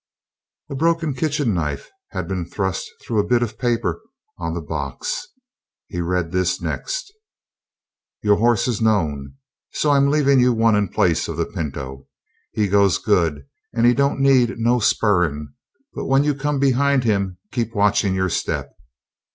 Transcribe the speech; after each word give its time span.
A 0.71 0.73
broken 0.73 1.13
kitchen 1.13 1.53
knife 1.53 1.91
had 2.09 2.27
been 2.27 2.43
thrust 2.49 2.89
through 3.03 3.19
a 3.19 3.23
bit 3.23 3.43
of 3.43 3.49
the 3.51 3.57
paper 3.57 4.01
on 4.39 4.55
the 4.55 4.59
box. 4.59 5.27
He 5.89 6.01
read 6.01 6.31
this 6.31 6.59
next: 6.59 7.13
Your 8.23 8.37
hoss 8.39 8.67
is 8.67 8.81
known. 8.81 9.35
So 9.73 9.91
I'm 9.91 10.09
leaving 10.09 10.39
you 10.39 10.53
one 10.53 10.75
in 10.75 10.87
place 10.87 11.27
of 11.27 11.37
the 11.37 11.45
pinto. 11.45 12.07
He 12.51 12.67
goes 12.67 12.97
good 12.97 13.45
and 13.73 13.85
he 13.85 13.93
dont 13.93 14.19
need 14.19 14.57
no 14.57 14.79
spurring 14.79 15.53
but 15.93 16.07
when 16.07 16.23
you 16.23 16.33
come 16.33 16.57
behind 16.57 17.03
him 17.03 17.37
keep 17.51 17.75
watching 17.75 18.15
your 18.15 18.29
step. 18.29 18.73